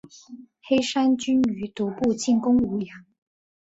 [0.63, 3.05] 黑山军于毒部进攻武阳。